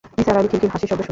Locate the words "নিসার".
0.17-0.37